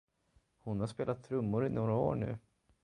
Hon 0.59 0.79
har 0.79 0.87
spelat 0.87 1.23
trummor 1.23 1.65
i 1.65 1.69
några 1.69 1.95
år 1.95 2.15
nu. 2.15 2.37